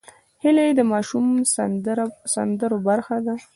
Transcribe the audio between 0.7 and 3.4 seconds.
د ماشوم سندرو برخه ده